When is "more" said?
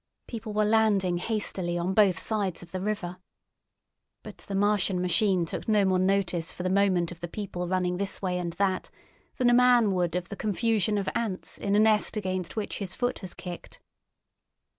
5.85-5.99